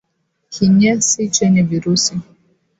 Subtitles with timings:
[0.53, 2.13] kinyesi chenye virusi